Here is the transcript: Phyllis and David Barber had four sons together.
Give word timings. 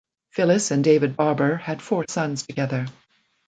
Phyllis 0.31 0.71
and 0.71 0.83
David 0.83 1.15
Barber 1.15 1.57
had 1.57 1.79
four 1.79 2.05
sons 2.09 2.41
together. 2.43 2.87